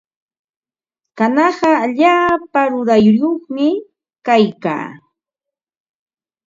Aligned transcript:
Kanaqa 1.17 1.69
allaapa 1.83 2.59
rurayyuqmi 2.71 3.67
kaykaa. 4.25 4.87